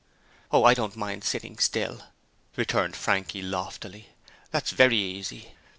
'Oh, 0.51 0.63
I 0.63 0.73
don't 0.73 0.95
mind 0.95 1.23
sitting 1.23 1.59
still,' 1.59 2.05
returned 2.55 2.95
Frankie, 2.95 3.43
loftily. 3.43 4.09
'That's 4.49 4.71
very 4.71 4.97
easy. 4.97 5.51